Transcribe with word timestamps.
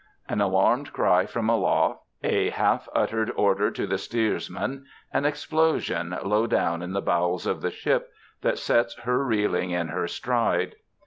An 0.27 0.41
alarmed 0.41 0.93
cry 0.93 1.27
from 1.27 1.47
aloft 1.47 1.99
a 2.23 2.49
half 2.49 2.89
uttered 2.95 3.29
order 3.35 3.69
to 3.69 3.85
the 3.85 3.99
steersman 3.99 4.85
an 5.13 5.25
explosion, 5.25 6.17
low 6.23 6.47
down 6.47 6.81
in 6.81 6.93
the 6.93 7.03
bowels 7.03 7.45
of 7.45 7.61
the 7.61 7.69
ship, 7.69 8.09
that 8.41 8.57
sets 8.57 8.97
her 9.01 9.23
reeling 9.23 9.69
in 9.69 9.89
her 9.89 10.07
stride! 10.07 10.77